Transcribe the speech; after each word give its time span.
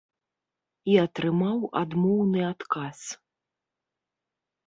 І 0.93 0.95
атрымаў 1.05 1.57
адмоўны 1.81 2.41
адказ. 2.53 2.99